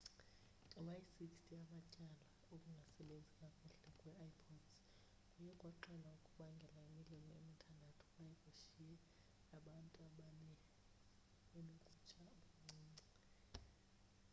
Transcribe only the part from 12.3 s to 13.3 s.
okuncinci